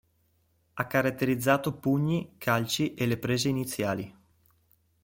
[0.73, 4.17] Ha caratterizzato pugni, calci e le prese iniziali.